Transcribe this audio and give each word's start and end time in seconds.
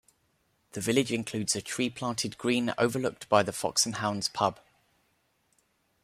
The 0.71 0.81
village 0.81 1.11
includes 1.11 1.55
a 1.55 1.61
tree-planted 1.61 2.39
green 2.39 2.73
overlooked 2.75 3.29
by 3.29 3.43
the 3.43 3.53
Fox 3.53 3.85
and 3.85 3.97
Hounds 3.97 4.29
pub. 4.29 4.59